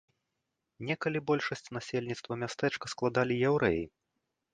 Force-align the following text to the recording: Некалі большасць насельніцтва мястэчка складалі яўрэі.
Некалі 0.87 1.19
большасць 1.31 1.69
насельніцтва 1.77 2.37
мястэчка 2.45 2.85
складалі 2.95 3.37
яўрэі. 3.51 3.83